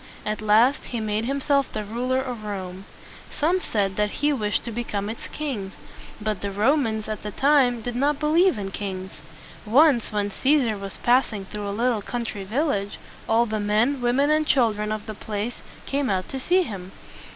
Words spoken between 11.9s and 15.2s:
country village, all the men, women, and children of the